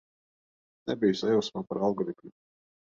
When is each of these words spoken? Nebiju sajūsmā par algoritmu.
Nebiju 0.91 1.21
sajūsmā 1.21 1.67
par 1.71 1.85
algoritmu. 1.91 2.39